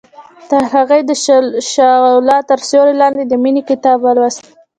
هغې 0.73 0.99
د 1.09 1.11
شعله 1.71 2.37
تر 2.49 2.59
سیوري 2.69 2.95
لاندې 3.01 3.23
د 3.25 3.33
مینې 3.43 3.61
کتاب 3.69 3.97
ولوست. 4.01 4.41